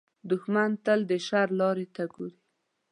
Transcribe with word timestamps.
دښمن 0.29 0.71
تل 0.85 0.99
د 1.09 1.13
شر 1.27 1.47
لارې 1.59 1.85
ته 1.95 2.03
ګوري 2.13 2.37